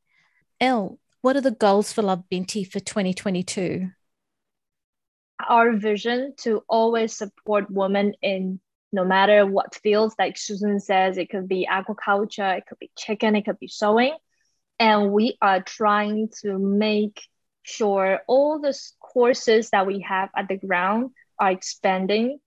Elle, 0.59 0.97
what 1.21 1.35
are 1.35 1.41
the 1.41 1.51
goals 1.51 1.93
for 1.93 2.01
Love 2.01 2.27
Binti 2.29 2.63
for 2.63 2.79
2022? 2.79 3.89
Our 5.47 5.73
vision 5.73 6.33
to 6.39 6.63
always 6.67 7.13
support 7.13 7.69
women 7.69 8.13
in 8.21 8.59
no 8.93 9.05
matter 9.05 9.45
what 9.45 9.75
fields, 9.75 10.15
like 10.17 10.37
Susan 10.37 10.79
says, 10.79 11.17
it 11.17 11.29
could 11.29 11.47
be 11.47 11.65
agriculture, 11.65 12.53
it 12.53 12.65
could 12.67 12.79
be 12.79 12.91
chicken, 12.97 13.35
it 13.35 13.45
could 13.45 13.59
be 13.59 13.67
sewing. 13.67 14.15
And 14.81 15.11
we 15.11 15.37
are 15.43 15.61
trying 15.61 16.29
to 16.41 16.57
make 16.57 17.21
sure 17.61 18.21
all 18.25 18.59
the 18.59 18.75
courses 18.99 19.69
that 19.69 19.85
we 19.85 19.99
have 19.99 20.29
at 20.35 20.47
the 20.47 20.57
ground 20.57 21.11
are 21.37 21.51
expanding. 21.51 22.39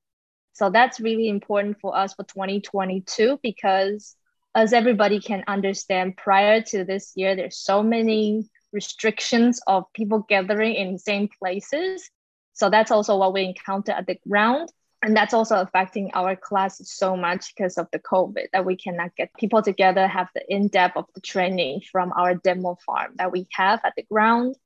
So 0.52 0.68
that's 0.68 0.98
really 0.98 1.28
important 1.28 1.78
for 1.80 1.96
us 1.96 2.14
for 2.14 2.24
2022 2.24 3.38
because 3.40 4.16
as 4.52 4.72
everybody 4.72 5.20
can 5.20 5.44
understand, 5.46 6.16
prior 6.16 6.60
to 6.60 6.82
this 6.82 7.12
year, 7.14 7.36
there's 7.36 7.56
so 7.56 7.84
many 7.84 8.50
restrictions 8.72 9.60
of 9.68 9.84
people 9.92 10.26
gathering 10.28 10.74
in 10.74 10.94
the 10.94 10.98
same 10.98 11.28
places. 11.38 12.10
So 12.52 12.68
that's 12.68 12.90
also 12.90 13.16
what 13.16 13.32
we 13.32 13.44
encounter 13.44 13.92
at 13.92 14.08
the 14.08 14.18
ground. 14.28 14.70
And 15.04 15.14
that's 15.14 15.34
also 15.34 15.56
affecting 15.60 16.12
our 16.14 16.34
class 16.34 16.80
so 16.88 17.14
much 17.14 17.54
because 17.54 17.76
of 17.76 17.88
the 17.92 17.98
COVID 17.98 18.46
that 18.54 18.64
we 18.64 18.74
cannot 18.74 19.14
get 19.14 19.34
people 19.34 19.60
together, 19.60 20.08
have 20.08 20.28
the 20.34 20.42
in-depth 20.48 20.96
of 20.96 21.04
the 21.14 21.20
training 21.20 21.82
from 21.92 22.10
our 22.16 22.34
demo 22.36 22.78
farm 22.86 23.12
that 23.16 23.30
we 23.30 23.46
have 23.52 23.80
at 23.84 23.92
the 23.98 24.04
ground. 24.04 24.56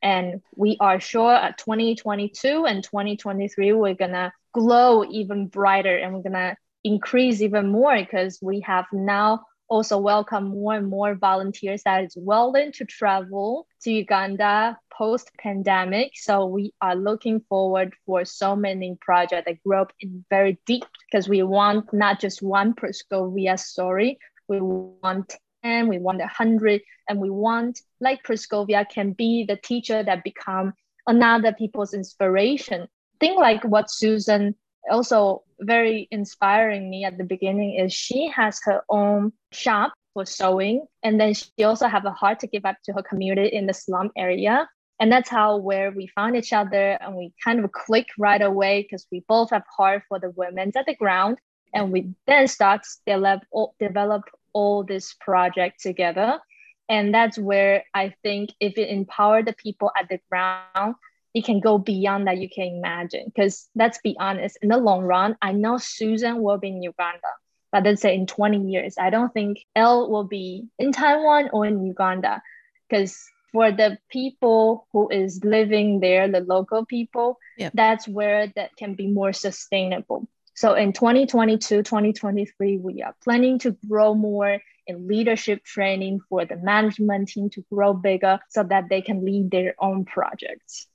And 0.00 0.40
we 0.54 0.76
are 0.78 1.00
sure 1.00 1.34
at 1.34 1.58
2022 1.58 2.64
and 2.64 2.84
2023, 2.84 3.72
we're 3.72 3.94
gonna 3.94 4.32
glow 4.52 5.04
even 5.04 5.48
brighter 5.48 5.96
and 5.96 6.14
we're 6.14 6.22
gonna 6.22 6.56
increase 6.84 7.42
even 7.42 7.72
more 7.72 7.98
because 7.98 8.38
we 8.40 8.60
have 8.60 8.86
now 8.92 9.46
also 9.68 9.98
welcome 9.98 10.48
more 10.48 10.74
and 10.74 10.88
more 10.88 11.14
volunteers 11.14 11.82
that 11.84 12.04
is 12.04 12.16
willing 12.16 12.72
to 12.72 12.84
travel 12.84 13.66
to 13.82 13.92
Uganda 13.92 14.78
post 14.92 15.30
pandemic. 15.38 16.12
So 16.14 16.46
we 16.46 16.72
are 16.80 16.96
looking 16.96 17.40
forward 17.48 17.94
for 18.06 18.24
so 18.24 18.56
many 18.56 18.96
projects 19.00 19.44
that 19.46 19.62
grow 19.62 19.82
up 19.82 19.92
in 20.00 20.24
very 20.30 20.58
deep 20.66 20.84
because 21.10 21.28
we 21.28 21.42
want 21.42 21.92
not 21.92 22.20
just 22.20 22.42
one 22.42 22.74
Proscovia 22.74 23.58
story. 23.58 24.18
We 24.48 24.60
want 24.60 25.34
10, 25.62 25.88
we 25.88 25.98
want 25.98 26.20
a 26.20 26.24
100, 26.24 26.80
and 27.08 27.20
we 27.20 27.30
want 27.30 27.80
like 28.00 28.22
Proscovia 28.22 28.88
can 28.88 29.12
be 29.12 29.44
the 29.44 29.56
teacher 29.56 30.02
that 30.02 30.24
become 30.24 30.72
another 31.06 31.52
people's 31.52 31.94
inspiration. 31.94 32.88
Think 33.20 33.38
like 33.38 33.62
what 33.64 33.90
Susan 33.90 34.54
also 34.90 35.42
very 35.60 36.08
inspiring 36.10 36.88
me 36.90 37.04
at 37.04 37.18
the 37.18 37.24
beginning 37.24 37.74
is 37.74 37.92
she 37.92 38.28
has 38.28 38.60
her 38.64 38.82
own 38.88 39.32
shop 39.52 39.92
for 40.14 40.24
sewing 40.24 40.86
and 41.02 41.20
then 41.20 41.34
she 41.34 41.64
also 41.64 41.86
have 41.86 42.04
a 42.04 42.10
heart 42.10 42.40
to 42.40 42.46
give 42.46 42.62
back 42.62 42.82
to 42.84 42.92
her 42.92 43.02
community 43.02 43.54
in 43.54 43.66
the 43.66 43.74
slum 43.74 44.10
area. 44.16 44.68
And 45.00 45.12
that's 45.12 45.28
how 45.28 45.58
where 45.58 45.92
we 45.92 46.08
found 46.08 46.36
each 46.36 46.52
other 46.52 46.98
and 47.00 47.14
we 47.14 47.32
kind 47.44 47.64
of 47.64 47.70
click 47.70 48.08
right 48.18 48.42
away 48.42 48.82
because 48.82 49.06
we 49.12 49.22
both 49.28 49.50
have 49.50 49.62
heart 49.76 50.02
for 50.08 50.18
the 50.18 50.30
women 50.30 50.72
at 50.76 50.86
the 50.86 50.94
ground. 50.94 51.38
And 51.72 51.92
we 51.92 52.14
then 52.26 52.48
start 52.48 52.80
develop 53.06 53.42
all, 53.52 53.74
develop 53.78 54.24
all 54.52 54.82
this 54.82 55.14
project 55.20 55.80
together. 55.80 56.40
And 56.88 57.14
that's 57.14 57.38
where 57.38 57.84
i 57.94 58.14
think 58.22 58.50
if 58.60 58.78
it 58.78 58.88
empower 58.88 59.42
the 59.42 59.52
people 59.52 59.92
at 59.94 60.08
the 60.08 60.18
ground 60.30 60.94
it 61.34 61.44
can 61.44 61.60
go 61.60 61.78
beyond 61.78 62.26
that 62.26 62.38
you 62.38 62.48
can 62.48 62.66
imagine. 62.66 63.24
Because 63.26 63.68
let's 63.74 63.98
be 63.98 64.16
honest, 64.18 64.58
in 64.62 64.68
the 64.68 64.78
long 64.78 65.02
run, 65.02 65.36
I 65.42 65.52
know 65.52 65.78
Susan 65.78 66.42
will 66.42 66.58
be 66.58 66.68
in 66.68 66.82
Uganda, 66.82 67.28
but 67.70 67.84
let's 67.84 68.02
say 68.02 68.14
in 68.14 68.26
20 68.26 68.70
years, 68.70 68.96
I 68.98 69.10
don't 69.10 69.32
think 69.32 69.58
Elle 69.76 70.10
will 70.10 70.24
be 70.24 70.66
in 70.78 70.92
Taiwan 70.92 71.50
or 71.52 71.66
in 71.66 71.84
Uganda. 71.84 72.42
Because 72.88 73.18
for 73.52 73.70
the 73.70 73.98
people 74.10 74.86
who 74.92 75.08
is 75.10 75.44
living 75.44 76.00
there, 76.00 76.28
the 76.28 76.40
local 76.40 76.86
people, 76.86 77.38
that's 77.74 78.08
where 78.08 78.46
that 78.56 78.76
can 78.76 78.94
be 78.94 79.06
more 79.06 79.32
sustainable. 79.32 80.26
So 80.54 80.74
in 80.74 80.92
2022, 80.92 81.82
2023, 81.82 82.78
we 82.78 83.02
are 83.02 83.14
planning 83.22 83.58
to 83.60 83.76
grow 83.88 84.14
more 84.14 84.60
in 84.86 85.06
leadership 85.06 85.62
training 85.64 86.20
for 86.28 86.46
the 86.46 86.56
management 86.56 87.28
team 87.28 87.50
to 87.50 87.64
grow 87.70 87.92
bigger 87.92 88.40
so 88.48 88.64
that 88.64 88.88
they 88.88 89.02
can 89.02 89.24
lead 89.24 89.50
their 89.50 89.74
own 89.78 90.04
projects 90.04 90.86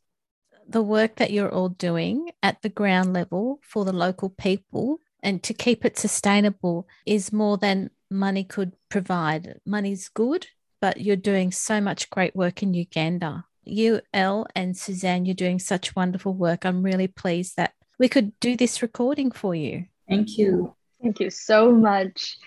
the 0.67 0.81
work 0.81 1.15
that 1.15 1.31
you're 1.31 1.51
all 1.51 1.69
doing 1.69 2.31
at 2.41 2.61
the 2.61 2.69
ground 2.69 3.13
level 3.13 3.59
for 3.61 3.85
the 3.85 3.93
local 3.93 4.29
people 4.29 4.99
and 5.21 5.41
to 5.43 5.53
keep 5.53 5.85
it 5.85 5.97
sustainable 5.97 6.87
is 7.05 7.31
more 7.31 7.57
than 7.57 7.89
money 8.09 8.43
could 8.43 8.73
provide. 8.89 9.59
Money's 9.65 10.09
good, 10.09 10.47
but 10.81 10.99
you're 10.99 11.15
doing 11.15 11.51
so 11.51 11.79
much 11.79 12.09
great 12.09 12.35
work 12.35 12.61
in 12.61 12.73
Uganda. 12.73 13.45
You, 13.63 14.01
Elle, 14.13 14.45
and 14.55 14.75
Suzanne, 14.75 15.25
you're 15.25 15.33
doing 15.33 15.59
such 15.59 15.95
wonderful 15.95 16.33
work. 16.33 16.65
I'm 16.65 16.83
really 16.83 17.07
pleased 17.07 17.55
that 17.55 17.73
we 17.97 18.09
could 18.09 18.37
do 18.39 18.57
this 18.57 18.81
recording 18.81 19.31
for 19.31 19.55
you. 19.55 19.85
Thank 20.09 20.37
you. 20.37 20.75
Thank 21.01 21.21
you 21.21 21.29
so 21.29 21.71
much. 21.71 22.37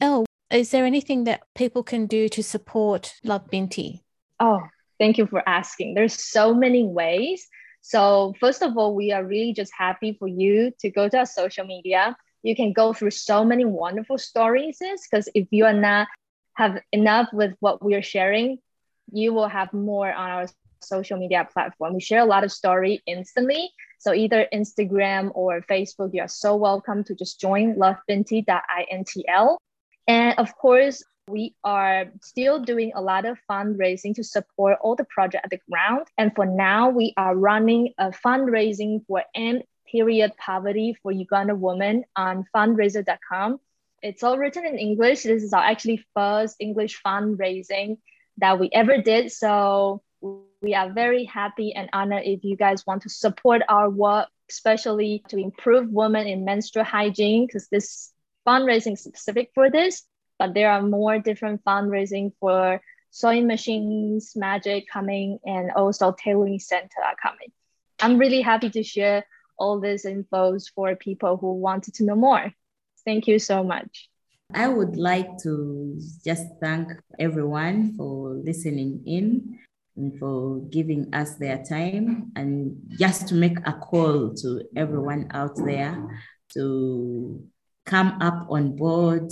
Elle, 0.00 0.26
is 0.50 0.70
there 0.70 0.84
anything 0.84 1.24
that 1.24 1.42
people 1.54 1.82
can 1.82 2.06
do 2.06 2.28
to 2.28 2.42
support 2.42 3.14
Love 3.24 3.50
Binti? 3.50 4.04
Oh, 4.38 4.60
Thank 4.98 5.18
you 5.18 5.26
for 5.26 5.42
asking. 5.48 5.94
There's 5.94 6.14
so 6.14 6.54
many 6.54 6.84
ways. 6.84 7.46
So 7.82 8.34
first 8.40 8.62
of 8.62 8.76
all, 8.76 8.94
we 8.94 9.12
are 9.12 9.24
really 9.24 9.52
just 9.52 9.72
happy 9.76 10.16
for 10.18 10.26
you 10.28 10.72
to 10.80 10.90
go 10.90 11.08
to 11.08 11.18
our 11.18 11.26
social 11.26 11.64
media. 11.64 12.16
You 12.42 12.56
can 12.56 12.72
go 12.72 12.92
through 12.92 13.12
so 13.12 13.44
many 13.44 13.64
wonderful 13.64 14.18
stories 14.18 14.78
because 14.78 15.28
if 15.34 15.48
you 15.50 15.64
are 15.64 15.72
not 15.72 16.08
have 16.54 16.80
enough 16.92 17.28
with 17.32 17.54
what 17.60 17.84
we 17.84 17.94
are 17.94 18.02
sharing, 18.02 18.58
you 19.12 19.32
will 19.32 19.48
have 19.48 19.72
more 19.72 20.12
on 20.12 20.30
our 20.30 20.46
social 20.80 21.18
media 21.18 21.46
platform. 21.52 21.94
We 21.94 22.00
share 22.00 22.20
a 22.20 22.24
lot 22.24 22.44
of 22.44 22.52
story 22.52 23.00
instantly. 23.06 23.70
So 23.98 24.12
either 24.12 24.46
Instagram 24.52 25.30
or 25.34 25.60
Facebook, 25.62 26.10
you 26.12 26.22
are 26.22 26.28
so 26.28 26.56
welcome 26.56 27.04
to 27.04 27.14
just 27.14 27.40
join 27.40 27.74
lovebinti.intl. 27.76 29.56
And 30.06 30.38
of 30.38 30.56
course, 30.56 31.02
we 31.28 31.54
are 31.62 32.06
still 32.22 32.60
doing 32.60 32.92
a 32.94 33.00
lot 33.00 33.24
of 33.24 33.38
fundraising 33.50 34.14
to 34.14 34.24
support 34.24 34.78
all 34.80 34.96
the 34.96 35.04
project 35.04 35.44
at 35.44 35.50
the 35.50 35.60
ground. 35.70 36.06
And 36.16 36.34
for 36.34 36.46
now, 36.46 36.90
we 36.90 37.14
are 37.16 37.36
running 37.36 37.94
a 37.98 38.10
fundraising 38.10 39.06
for 39.06 39.22
end 39.34 39.64
period 39.90 40.32
poverty 40.36 40.96
for 41.02 41.12
Uganda 41.12 41.54
women 41.54 42.04
on 42.16 42.44
fundraiser.com. 42.54 43.60
It's 44.02 44.22
all 44.22 44.38
written 44.38 44.64
in 44.66 44.78
English. 44.78 45.22
This 45.22 45.42
is 45.42 45.52
our 45.52 45.62
actually 45.62 46.04
first 46.14 46.56
English 46.60 47.00
fundraising 47.04 47.98
that 48.38 48.58
we 48.58 48.70
ever 48.72 49.00
did. 49.02 49.32
So 49.32 50.02
we 50.60 50.74
are 50.74 50.92
very 50.92 51.24
happy 51.24 51.74
and 51.74 51.88
honored 51.92 52.24
if 52.24 52.44
you 52.44 52.56
guys 52.56 52.86
want 52.86 53.02
to 53.02 53.08
support 53.08 53.62
our 53.68 53.90
work, 53.90 54.28
especially 54.50 55.24
to 55.28 55.38
improve 55.38 55.90
women 55.90 56.26
in 56.26 56.44
menstrual 56.44 56.84
hygiene, 56.84 57.46
because 57.46 57.68
this 57.68 58.12
fundraising 58.46 58.92
is 58.92 59.02
specific 59.02 59.50
for 59.54 59.70
this 59.70 60.04
but 60.38 60.54
there 60.54 60.70
are 60.70 60.82
more 60.82 61.18
different 61.18 61.64
fundraising 61.64 62.32
for 62.40 62.80
sewing 63.10 63.46
machines, 63.46 64.34
magic 64.36 64.88
coming, 64.88 65.38
and 65.44 65.70
also 65.72 66.12
tailoring 66.12 66.58
center 66.58 67.00
are 67.04 67.16
coming. 67.20 67.50
I'm 68.00 68.18
really 68.18 68.40
happy 68.40 68.70
to 68.70 68.82
share 68.82 69.24
all 69.58 69.80
these 69.80 70.04
infos 70.04 70.70
for 70.72 70.94
people 70.94 71.36
who 71.36 71.54
wanted 71.54 71.94
to 71.94 72.04
know 72.04 72.14
more. 72.14 72.52
Thank 73.04 73.26
you 73.26 73.38
so 73.38 73.64
much. 73.64 74.08
I 74.54 74.68
would 74.68 74.96
like 74.96 75.38
to 75.42 76.00
just 76.24 76.46
thank 76.60 76.88
everyone 77.18 77.94
for 77.96 78.30
listening 78.30 79.02
in 79.04 79.58
and 79.96 80.18
for 80.18 80.60
giving 80.70 81.12
us 81.12 81.34
their 81.34 81.62
time 81.64 82.32
and 82.36 82.80
just 82.98 83.28
to 83.28 83.34
make 83.34 83.58
a 83.66 83.72
call 83.72 84.32
to 84.34 84.62
everyone 84.76 85.28
out 85.32 85.56
there 85.56 85.98
to 86.54 87.44
come 87.84 88.16
up 88.22 88.46
on 88.48 88.76
board 88.76 89.30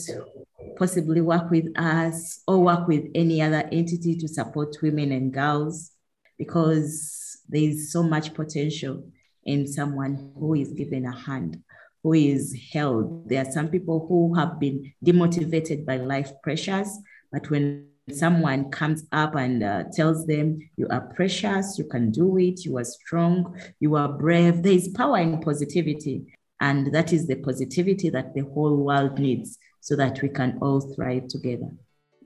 possibly 0.76 1.20
work 1.20 1.50
with 1.50 1.66
us 1.78 2.42
or 2.46 2.62
work 2.62 2.88
with 2.88 3.04
any 3.14 3.42
other 3.42 3.68
entity 3.72 4.16
to 4.16 4.28
support 4.28 4.76
women 4.82 5.12
and 5.12 5.32
girls 5.32 5.92
because 6.38 7.38
there 7.48 7.62
is 7.62 7.92
so 7.92 8.02
much 8.02 8.34
potential 8.34 9.04
in 9.44 9.66
someone 9.66 10.32
who 10.38 10.54
is 10.54 10.72
given 10.72 11.06
a 11.06 11.16
hand, 11.16 11.62
who 12.02 12.12
is 12.12 12.56
held. 12.72 13.28
There 13.28 13.42
are 13.42 13.50
some 13.50 13.68
people 13.68 14.06
who 14.08 14.34
have 14.34 14.58
been 14.58 14.92
demotivated 15.04 15.86
by 15.86 15.96
life 15.98 16.32
pressures, 16.42 16.88
but 17.32 17.48
when 17.50 17.88
someone 18.10 18.70
comes 18.70 19.04
up 19.12 19.34
and 19.34 19.62
uh, 19.62 19.84
tells 19.92 20.26
them 20.26 20.58
you 20.76 20.86
are 20.90 21.12
precious, 21.14 21.78
you 21.78 21.84
can 21.84 22.10
do 22.10 22.36
it, 22.38 22.64
you 22.64 22.76
are 22.78 22.84
strong, 22.84 23.58
you 23.80 23.96
are 23.96 24.08
brave, 24.08 24.62
there 24.62 24.72
is 24.72 24.88
power 24.88 25.18
in 25.18 25.40
positivity. 25.40 26.32
And 26.60 26.94
that 26.94 27.12
is 27.12 27.26
the 27.26 27.36
positivity 27.36 28.08
that 28.10 28.34
the 28.34 28.42
whole 28.42 28.76
world 28.76 29.18
needs 29.18 29.58
so 29.86 29.94
that 29.94 30.20
we 30.20 30.28
can 30.28 30.58
all 30.60 30.80
thrive 30.80 31.28
together. 31.28 31.70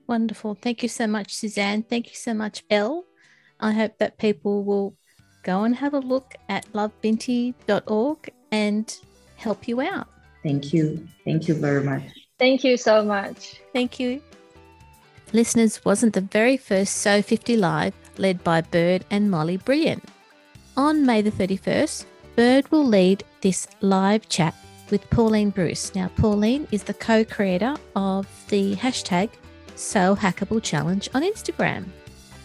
Wonderful. 0.07 0.55
Thank 0.55 0.81
you 0.81 0.89
so 0.89 1.05
much, 1.05 1.31
Suzanne. 1.31 1.83
Thank 1.83 2.09
you 2.09 2.15
so 2.15 2.33
much, 2.33 2.63
Elle. 2.71 3.05
I 3.59 3.71
hope 3.71 3.99
that 3.99 4.17
people 4.17 4.63
will 4.63 4.95
go 5.43 5.63
and 5.63 5.75
have 5.75 5.93
a 5.93 5.99
look 5.99 6.33
at 6.49 6.65
lovebinti.org 6.73 8.33
and 8.51 8.97
help 9.35 9.67
you 9.67 9.79
out. 9.79 10.07
Thank 10.41 10.73
you. 10.73 11.07
Thank 11.23 11.47
you 11.47 11.53
very 11.53 11.83
much. 11.83 12.01
Thank 12.39 12.63
you 12.63 12.77
so 12.77 13.03
much. 13.03 13.61
Thank 13.73 13.99
you. 13.99 14.23
Listeners, 15.31 15.85
wasn't 15.85 16.13
the 16.15 16.21
very 16.21 16.57
first 16.57 16.97
So 16.97 17.21
50 17.21 17.57
Live 17.57 17.93
led 18.17 18.43
by 18.43 18.61
Bird 18.61 19.05
and 19.11 19.29
Molly 19.29 19.57
Brilliant. 19.57 20.03
On 20.75 21.05
May 21.05 21.21
the 21.21 21.29
31st, 21.29 22.05
Bird 22.35 22.71
will 22.71 22.87
lead 22.87 23.23
this 23.41 23.67
live 23.81 24.27
chat 24.29 24.55
with 24.91 25.09
Pauline 25.09 25.49
Bruce. 25.49 25.95
Now, 25.95 26.09
Pauline 26.17 26.67
is 26.71 26.83
the 26.83 26.93
co 26.93 27.23
creator 27.23 27.75
of 27.95 28.27
the 28.49 28.75
hashtag 28.75 29.29
Sew 29.75 30.15
Hackable 30.15 30.61
Challenge 30.61 31.09
on 31.13 31.23
Instagram. 31.23 31.85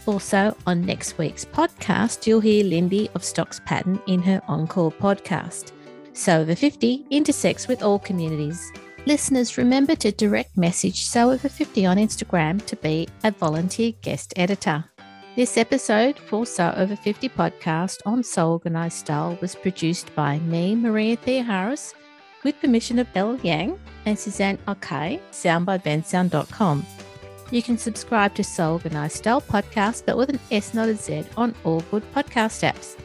Also, 0.06 0.56
on 0.66 0.82
next 0.82 1.18
week's 1.18 1.44
podcast, 1.44 2.26
you'll 2.26 2.40
hear 2.40 2.64
Lindy 2.64 3.10
of 3.14 3.24
Stocks 3.24 3.60
Pattern 3.66 4.00
in 4.06 4.22
her 4.22 4.40
Encore 4.46 4.92
podcast. 4.92 5.72
Sew 6.12 6.40
Over 6.40 6.54
50 6.54 7.06
intersects 7.10 7.68
with 7.68 7.82
all 7.82 7.98
communities. 7.98 8.72
Listeners, 9.04 9.58
remember 9.58 9.94
to 9.96 10.12
direct 10.12 10.56
message 10.56 11.04
Sew 11.04 11.32
Over 11.32 11.48
50 11.48 11.84
on 11.86 11.96
Instagram 11.96 12.64
to 12.66 12.76
be 12.76 13.08
a 13.24 13.30
volunteer 13.30 13.92
guest 14.00 14.32
editor. 14.36 14.84
This 15.34 15.58
episode 15.58 16.18
for 16.18 16.46
Sew 16.46 16.72
Over 16.76 16.96
50 16.96 17.28
podcast 17.28 17.98
on 18.06 18.22
Sew 18.22 18.52
Organized 18.52 18.96
Style 18.96 19.36
was 19.42 19.54
produced 19.54 20.14
by 20.14 20.38
me, 20.38 20.74
Maria 20.74 21.16
Theoharis, 21.16 21.92
with 22.44 22.60
permission 22.60 22.98
of 22.98 23.08
Elle 23.14 23.36
Yang 23.42 23.78
and 24.04 24.18
Suzanne 24.18 24.58
Okai, 24.68 25.20
sound 25.30 25.66
by. 25.66 25.80
You 27.50 27.62
can 27.62 27.78
subscribe 27.78 28.34
to 28.34 28.44
Sew 28.44 28.72
Organized 28.72 29.16
Style 29.16 29.40
podcast, 29.40 30.04
but 30.06 30.16
with 30.16 30.30
an 30.30 30.40
S, 30.50 30.74
not 30.74 30.88
a 30.88 30.94
Z, 30.94 31.24
on 31.36 31.54
all 31.64 31.80
good 31.90 32.02
podcast 32.12 32.62
apps. 32.62 32.96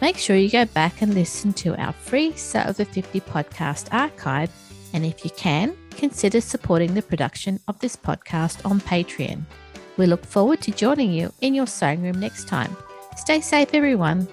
Make 0.00 0.16
sure 0.16 0.36
you 0.36 0.48
go 0.48 0.64
back 0.64 1.02
and 1.02 1.14
listen 1.14 1.52
to 1.54 1.74
our 1.76 1.92
free 1.92 2.32
Sew 2.36 2.64
Over 2.66 2.84
50 2.84 3.20
podcast 3.20 3.92
archive 3.92 4.50
And 4.92 5.04
if 5.04 5.24
you 5.24 5.30
can, 5.36 5.76
consider 5.90 6.40
supporting 6.40 6.94
the 6.94 7.02
production 7.02 7.60
of 7.68 7.78
this 7.80 7.96
podcast 7.96 8.64
on 8.68 8.80
Patreon. 8.80 9.42
We 9.96 10.06
look 10.06 10.24
forward 10.24 10.60
to 10.62 10.72
joining 10.72 11.12
you 11.12 11.32
in 11.40 11.54
your 11.54 11.66
sewing 11.66 12.02
room 12.02 12.18
next 12.18 12.48
time. 12.48 12.76
Stay 13.16 13.40
safe, 13.40 13.74
everyone. 13.74 14.26